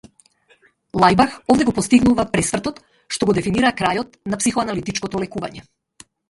[1.01, 2.79] Лајбах овде го постигнува пресвртот
[3.17, 5.65] што го дефинира крајот на психоаналитичкото лекување.